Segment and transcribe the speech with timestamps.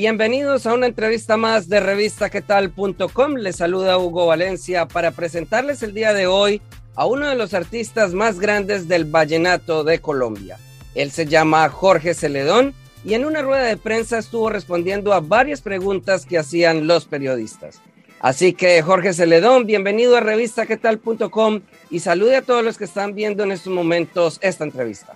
[0.00, 3.34] Bienvenidos a una entrevista más de revistaquetal.com.
[3.34, 6.62] Les saluda Hugo Valencia para presentarles el día de hoy
[6.94, 10.56] a uno de los artistas más grandes del vallenato de Colombia.
[10.94, 12.74] Él se llama Jorge Celedón
[13.04, 17.80] y en una rueda de prensa estuvo respondiendo a varias preguntas que hacían los periodistas.
[18.20, 23.42] Así que Jorge Celedón, bienvenido a revistaquetal.com y salude a todos los que están viendo
[23.42, 25.14] en estos momentos esta entrevista.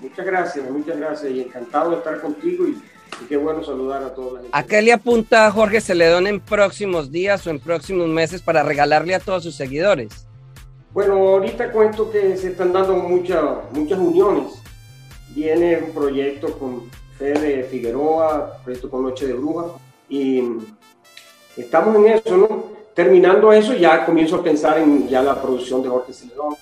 [0.00, 2.66] Muchas gracias, muchas gracias y encantado de estar contigo
[3.22, 4.40] y qué bueno saludar a todos.
[4.52, 9.14] ¿A qué le apunta Jorge Celedón en próximos días o en próximos meses para regalarle
[9.14, 10.26] a todos sus seguidores?
[10.92, 14.54] Bueno, ahorita cuento que se están dando muchas muchas uniones.
[15.34, 19.66] Viene un proyecto con Fede Figueroa, proyecto con Noche de Bruja,
[20.08, 20.42] y
[21.56, 22.78] estamos en eso, ¿no?
[22.94, 26.56] Terminando eso, ya comienzo a pensar en ya la producción de Jorge Celedón.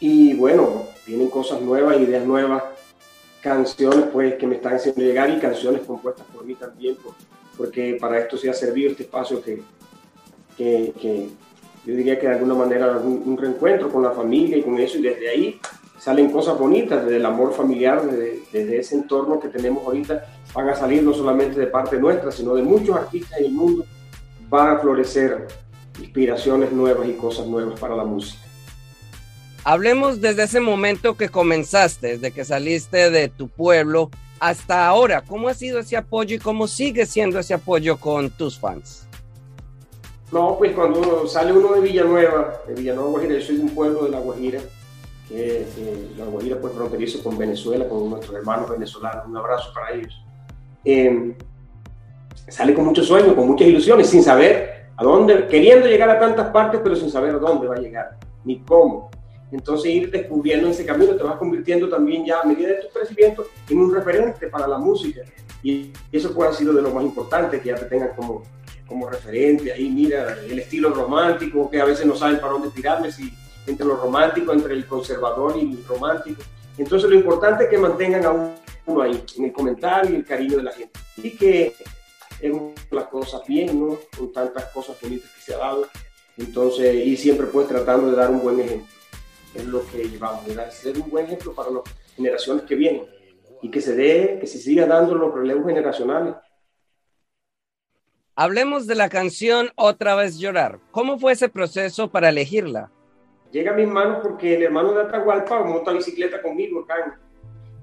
[0.00, 2.62] Y bueno, vienen cosas nuevas, ideas nuevas
[3.42, 6.96] canciones pues que me están haciendo llegar y canciones compuestas por mí también,
[7.56, 9.62] porque para esto se ha servido este espacio que,
[10.56, 11.28] que,
[11.84, 15.02] yo diría que de alguna manera un, reencuentro con la familia y con eso, y
[15.02, 15.60] desde ahí
[15.98, 20.76] salen cosas bonitas, desde el amor familiar, desde, ese entorno que tenemos ahorita, van a
[20.76, 23.84] salir no solamente de parte nuestra, sino de muchos artistas en el mundo,
[24.48, 25.48] van a florecer
[25.98, 28.41] inspiraciones nuevas y cosas nuevas para la música.
[29.64, 34.10] Hablemos desde ese momento que comenzaste, desde que saliste de tu pueblo
[34.40, 35.22] hasta ahora.
[35.22, 39.06] ¿Cómo ha sido ese apoyo y cómo sigue siendo ese apoyo con tus fans?
[40.32, 44.04] No, pues cuando sale uno de Villanueva, de Villanueva Guajira, yo soy de un pueblo
[44.04, 44.60] de La Guajira,
[45.28, 45.64] que,
[46.18, 50.24] La Guajira pues fronterizo con Venezuela, con nuestros hermanos venezolanos, un abrazo para ellos.
[50.84, 51.36] Em,
[52.48, 56.48] sale con muchos sueños, con muchas ilusiones, sin saber a dónde, queriendo llegar a tantas
[56.48, 59.10] partes, pero sin saber a dónde va a llegar, ni cómo.
[59.52, 63.46] Entonces ir descubriendo ese camino te vas convirtiendo también ya a medida de tu crecimiento
[63.68, 65.20] en un referente para la música.
[65.62, 68.42] Y eso puede ha sido de lo más importante, que ya te tengan como,
[68.88, 69.70] como referente.
[69.70, 73.30] Ahí mira el estilo romántico, que a veces no saben para dónde tirarme, si
[73.66, 76.42] entre lo romántico, entre el conservador y el romántico.
[76.78, 78.54] Entonces lo importante es que mantengan a
[78.86, 80.98] uno ahí, en el comentario y el cariño de la gente.
[81.18, 81.74] Y que
[82.90, 83.98] las cosas bien, ¿no?
[84.16, 85.86] Con tantas cosas bonitas que se ha dado.
[86.38, 89.01] Entonces, y siempre pues tratando de dar un buen ejemplo
[89.54, 91.82] es lo que llevamos, a ser un buen ejemplo para las
[92.16, 93.04] generaciones que vienen
[93.60, 96.34] y que se dé, que se siga dando los relevos generacionales.
[98.34, 100.78] Hablemos de la canción Otra vez llorar.
[100.90, 102.90] ¿Cómo fue ese proceso para elegirla?
[103.50, 107.20] Llega a mis manos porque el hermano de Atahualpa monta bicicleta conmigo acá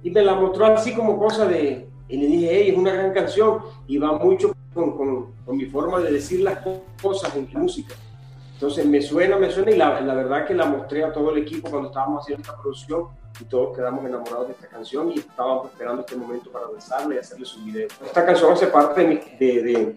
[0.02, 3.13] y me la mostró así como cosa de, y le dije, hey, es una gran
[3.13, 6.59] canción y va mucho con, con, con mi forma de decir las
[7.00, 7.94] cosas en música.
[8.59, 11.44] Entonces me suena, me suena y la, la, verdad que la mostré a todo el
[11.44, 13.06] equipo cuando estábamos haciendo esta producción
[13.40, 17.18] y todos quedamos enamorados de esta canción y estábamos esperando este momento para lanzarla y
[17.20, 17.88] hacerle su video.
[18.06, 19.02] Esta canción hace parte
[19.40, 19.96] de, de,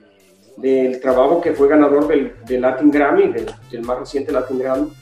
[0.58, 4.92] del trabajo que fue ganador del, del Latin Grammy, del, más reciente Latin Grammy,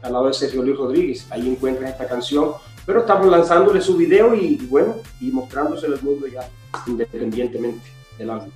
[0.00, 1.26] al lado de Sergio Luis Rodríguez.
[1.30, 2.52] Ahí encuentras esta canción,
[2.86, 6.48] pero estamos lanzándole su video y, y bueno, y mostrándoselo al mundo ya
[6.86, 7.86] independientemente
[8.16, 8.50] del álbum.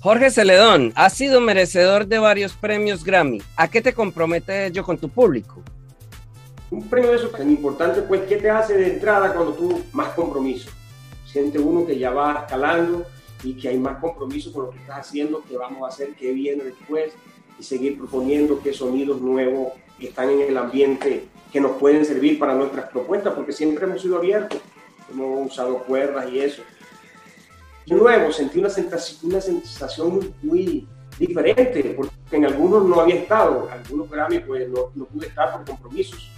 [0.00, 3.42] Jorge Celedón, has sido merecedor de varios premios Grammy.
[3.56, 5.60] ¿A qué te compromete ello con tu público?
[6.70, 10.10] Un premio de eso tan importante, pues, ¿qué te hace de entrada cuando tú más
[10.10, 10.70] compromiso?
[11.26, 13.06] Siente uno que ya va escalando
[13.42, 16.30] y que hay más compromiso con lo que estás haciendo, qué vamos a hacer, qué
[16.32, 17.12] viene después
[17.58, 22.54] y seguir proponiendo qué sonidos nuevos están en el ambiente que nos pueden servir para
[22.54, 24.60] nuestras propuestas, porque siempre hemos sido abiertos,
[25.10, 26.62] hemos usado cuerdas y eso
[27.94, 30.86] nuevo, sentí una sensación, una sensación muy,
[31.18, 35.64] diferente, porque en algunos no había estado, algunos Grammy pues no, no, pude estar por
[35.64, 36.30] compromisos,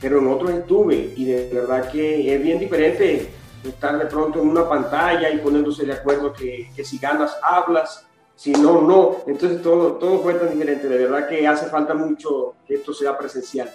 [0.00, 3.28] pero en otros estuve y de verdad que es bien diferente
[3.64, 8.06] estar de pronto en una pantalla y poniéndose de acuerdo que, que si ganas hablas,
[8.36, 12.54] si no, no, entonces todo, todo fue tan diferente, de verdad que hace falta mucho
[12.66, 13.70] que esto sea presencial,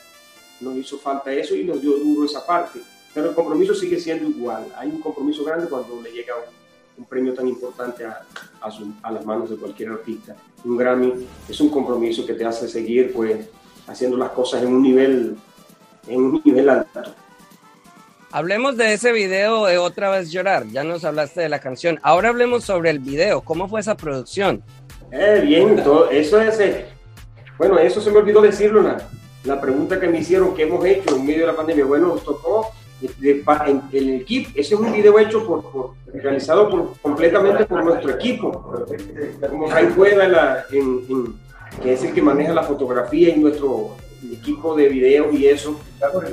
[0.60, 2.80] nos hizo falta eso y nos dio duro esa parte,
[3.14, 6.61] pero el compromiso sigue siendo igual, hay un compromiso grande cuando le llega a un
[7.02, 8.22] un premio tan importante a,
[8.62, 10.36] a, las manos de cualquier artista.
[10.64, 13.48] Un Grammy es un compromiso que te hace seguir pues
[13.88, 15.36] haciendo las cosas en un nivel,
[16.08, 17.02] en un nivel alto.
[18.32, 20.68] Hablemos de ese video de Otra vez llorar.
[20.68, 22.00] Ya nos hablaste de la canción.
[22.04, 23.42] Ahora hablemos sobre el video.
[23.42, 24.64] ¿Cómo fue esa producción?
[25.12, 26.60] Eh, bien, todo, eso es.
[26.60, 26.86] Eh,
[27.58, 28.84] bueno, eso se me olvidó decirlo.
[28.84, 29.10] La,
[29.44, 31.84] la pregunta que me hicieron, ¿qué hemos hecho en medio de la pandemia?
[31.84, 32.72] Bueno, nos tocó
[33.02, 34.50] en el equipo.
[34.56, 38.52] Ese es un video hecho por, realizado por, completamente por nuestro equipo.
[39.50, 41.36] Como Ray Cueda, en,
[41.82, 43.96] que es el que maneja la fotografía y nuestro
[44.32, 45.80] equipo de video y eso,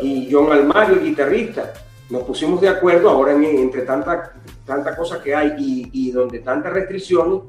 [0.03, 1.73] y John Almario, el guitarrista.
[2.11, 4.33] Nos pusimos de acuerdo ahora entre tanta,
[4.65, 7.43] tanta cosa que hay y, y donde tantas restricciones,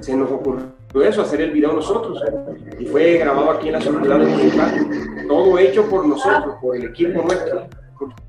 [0.00, 2.22] se nos ocurrió eso, hacer el video nosotros.
[2.78, 4.74] Y fue grabado aquí en la de Bogotá.
[5.28, 7.66] Todo hecho por nosotros, por el equipo nuestro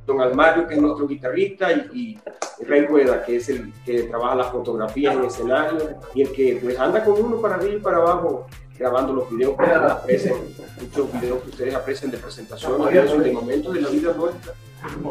[0.07, 2.17] don Almario, que es nuestro guitarrista, y,
[2.59, 5.77] y Rey Cueda, que es el que trabaja las fotografías en escenario
[6.15, 8.47] y el que pues anda con uno para arriba y para abajo
[8.79, 10.35] grabando los videos que aprecian,
[10.79, 14.53] muchos videos que ustedes aprecian de presentaciones de momentos de la vida nuestra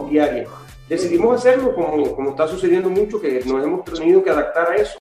[0.09, 0.47] diaria.
[0.89, 4.99] Decidimos hacerlo como, como está sucediendo mucho, que nos hemos tenido que adaptar a eso.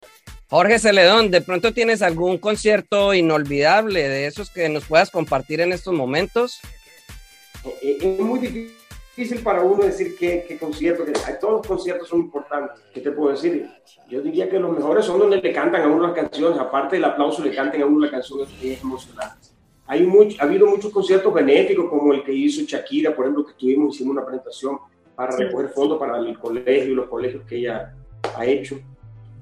[0.49, 5.71] Jorge Celedón, ¿de pronto tienes algún concierto inolvidable de esos que nos puedas compartir en
[5.71, 6.59] estos momentos?
[7.63, 8.84] Eh, eh, es muy difícil
[9.15, 12.81] difícil para uno decir qué, qué concierto, que todos los conciertos son importantes.
[12.93, 13.69] ¿Qué te puedo decir?
[14.09, 17.05] Yo diría que los mejores son donde le cantan a uno las canciones, aparte del
[17.05, 19.47] aplauso, le canten a uno la canción, es emocionante.
[19.87, 23.51] Hay mucho, ha habido muchos conciertos benéficos, como el que hizo Shakira, por ejemplo, que
[23.51, 24.79] estuvimos, hicimos una presentación
[25.15, 27.95] para recoger fondos para el colegio y los colegios que ella
[28.35, 28.77] ha hecho.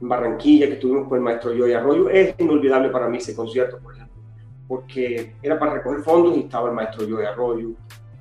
[0.01, 3.79] En Barranquilla, que estuvimos con el maestro Joey Arroyo, es inolvidable para mí ese concierto,
[3.79, 4.21] por ejemplo,
[4.67, 7.69] porque era para recoger fondos y estaba el maestro Joey Arroyo,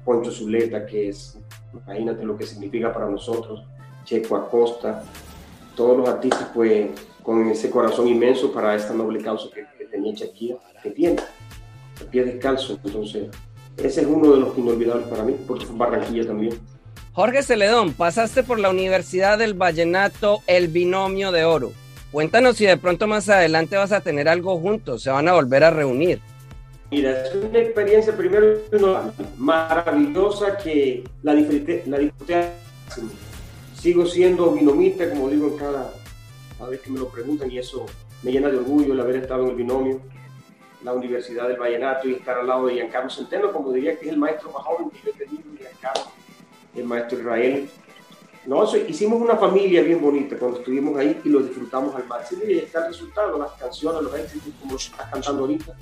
[0.04, 1.38] Poncho Zuleta, que es,
[1.72, 3.64] imagínate lo que significa para nosotros,
[4.04, 5.04] Checo Acosta,
[5.76, 6.90] todos los artistas pues
[7.22, 11.16] con ese corazón inmenso para esta noble causa que, tenía Shakira, que tiene,
[12.00, 12.78] el pie descalzo.
[12.82, 13.28] Entonces,
[13.76, 16.58] ese es uno de los inolvidables para mí, porque fue Barranquilla también.
[17.12, 21.72] Jorge Celedón, pasaste por la Universidad del Vallenato, el binomio de oro.
[22.10, 25.64] Cuéntanos si de pronto más adelante vas a tener algo juntos, se van a volver
[25.64, 26.20] a reunir.
[26.92, 28.60] Mira, es una experiencia primero
[29.38, 32.50] maravillosa que la disfruté, la disfruté.
[33.74, 35.90] Sigo siendo binomista, como digo en cada,
[36.68, 37.86] vez que me lo preguntan, y eso
[38.22, 40.02] me llena de orgullo el haber estado en el binomio,
[40.84, 44.12] la Universidad del Vallenato y estar al lado de Giancarlo Centeno, como diría que es
[44.12, 46.12] el maestro más joven que yo he tenido, Giancarlo,
[46.76, 47.70] el maestro Israel.
[48.44, 52.58] No, hicimos una familia bien bonita cuando estuvimos ahí y lo disfrutamos al máximo y
[52.58, 55.74] está el resultado, las canciones, los éxitos, como estás cantando ahorita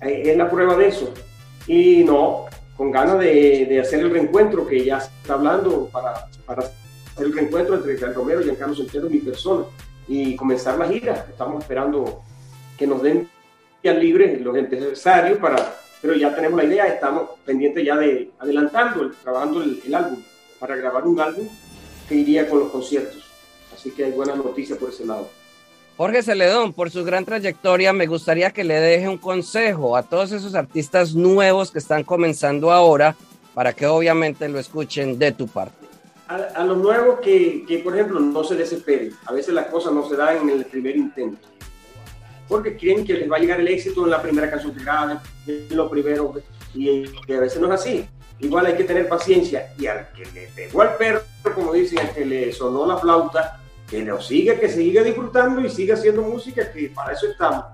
[0.00, 1.12] es la prueba de eso.
[1.66, 6.62] Y no, con ganas de, hacer el reencuentro que ya se está hablando para, para
[6.62, 9.64] hacer el reencuentro entre Israel Romero, Giancarlo Centeno y mi persona
[10.08, 11.26] y comenzar la gira.
[11.28, 12.22] Estamos esperando
[12.78, 13.28] que nos den
[13.82, 19.10] días libres los necesarios para, pero ya tenemos la idea, estamos pendientes ya de adelantando,
[19.22, 20.22] trabajando el, el álbum
[20.58, 21.48] para grabar un álbum
[22.08, 23.24] que iría con los conciertos.
[23.74, 25.28] Así que hay buenas noticias por ese lado.
[26.00, 30.32] Jorge Celedón, por su gran trayectoria, me gustaría que le deje un consejo a todos
[30.32, 33.14] esos artistas nuevos que están comenzando ahora
[33.52, 35.86] para que obviamente lo escuchen de tu parte.
[36.26, 39.12] A, los nuevos que, que, por ejemplo, no se desesperen.
[39.26, 41.46] A veces las cosas no se dan en el primer intento.
[42.48, 45.18] Porque creen que les va a llegar el éxito en la primera canción que graben,
[45.46, 46.32] en lo primero,
[46.72, 48.06] y que a veces no es así.
[48.38, 49.74] Igual hay que tener paciencia.
[49.78, 51.20] Y al que le pegó al perro,
[51.54, 53.59] como dicen, al que le sonó la flauta,
[53.90, 57.64] que lo siga, que siga disfrutando y siga haciendo música, que para eso estamos.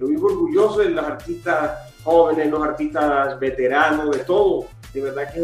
[0.00, 4.66] Yo vivo orgulloso de los artistas jóvenes, los artistas veteranos, de todo.
[4.94, 5.40] De verdad que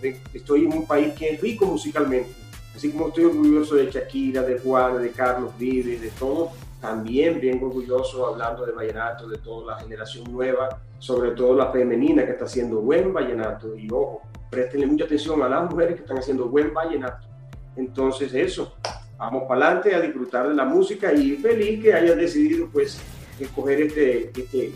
[0.00, 2.30] eh, estoy en un país que es rico musicalmente.
[2.74, 7.62] Así como estoy orgulloso de Shakira, de Juan, de Carlos Vives, de todo, también bien
[7.62, 12.44] orgulloso hablando de vallenato, de toda la generación nueva, sobre todo la femenina que está
[12.44, 13.76] haciendo buen vallenato.
[13.76, 17.26] Y ojo, prestenle mucha atención a las mujeres que están haciendo buen vallenato.
[17.76, 18.74] Entonces eso,
[19.22, 22.98] vamos para adelante a disfrutar de la música y feliz que hayas decidido pues
[23.38, 24.72] escoger este, este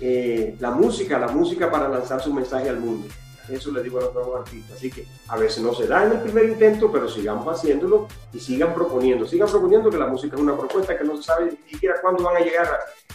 [0.00, 3.08] eh, la música, la música para lanzar su mensaje al mundo.
[3.48, 4.76] Eso le digo a los nuevos artistas.
[4.76, 8.38] Así que a veces no se da en el primer intento, pero sigamos haciéndolo y
[8.38, 9.26] sigan proponiendo.
[9.26, 12.22] Sigan proponiendo que la música es una propuesta que no se sabe ni siquiera cuándo
[12.22, 12.68] van a llegar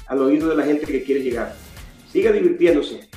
[0.08, 1.54] al oído de la gente que quiere llegar.
[2.12, 3.08] Siga divirtiéndose.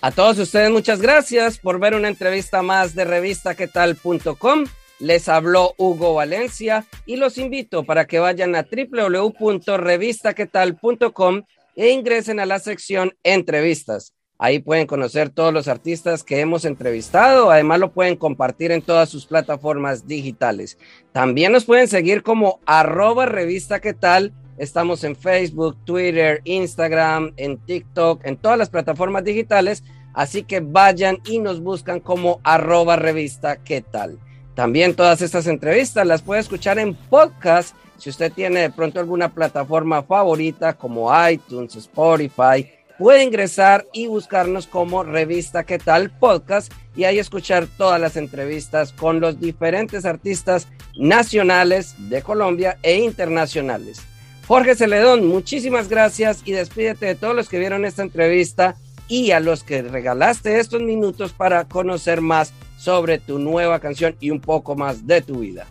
[0.00, 4.64] A todos ustedes muchas gracias por ver una entrevista más de revistaquetal.com.
[5.00, 11.42] Les habló Hugo Valencia y los invito para que vayan a www.revistaquetal.com
[11.74, 14.12] e ingresen a la sección entrevistas.
[14.38, 17.50] Ahí pueden conocer todos los artistas que hemos entrevistado.
[17.50, 20.78] Además lo pueden compartir en todas sus plataformas digitales.
[21.12, 24.32] También nos pueden seguir como arroba revista qué tal.
[24.56, 29.82] Estamos en Facebook, Twitter, Instagram, en TikTok, en todas las plataformas digitales.
[30.14, 34.18] Así que vayan y nos buscan como arroba revista qué tal.
[34.60, 37.74] También todas estas entrevistas las puede escuchar en podcast.
[37.96, 44.66] Si usted tiene de pronto alguna plataforma favorita como iTunes, Spotify, puede ingresar y buscarnos
[44.66, 46.10] como Revista ¿Qué tal?
[46.10, 52.98] Podcast y ahí escuchar todas las entrevistas con los diferentes artistas nacionales de Colombia e
[52.98, 54.02] internacionales.
[54.46, 58.76] Jorge Celedón, muchísimas gracias y despídete de todos los que vieron esta entrevista
[59.08, 64.30] y a los que regalaste estos minutos para conocer más sobre tu nueva canción y
[64.30, 65.66] un poco más de tu vida.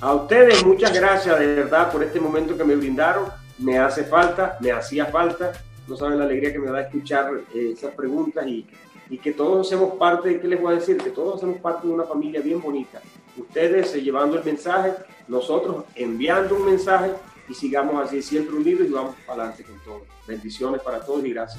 [0.00, 3.26] A ustedes muchas gracias de verdad por este momento que me brindaron.
[3.58, 5.52] Me hace falta, me hacía falta
[5.88, 8.66] no saben la alegría que me da escuchar eh, esas preguntas y,
[9.08, 10.98] y, que todos hacemos parte, ¿qué les voy a decir?
[10.98, 13.00] Que todos hacemos parte de una familia bien bonita.
[13.36, 14.92] Ustedes eh, llevando el mensaje,
[15.26, 17.12] nosotros enviando un mensaje
[17.48, 20.02] y sigamos así siempre unidos y vamos para adelante con todo.
[20.26, 21.58] Bendiciones para todos y gracias.